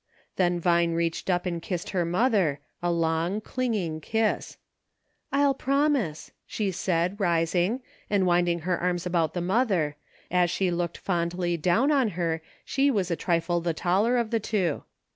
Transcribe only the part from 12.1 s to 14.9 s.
her, she was a trifle the taller of the two.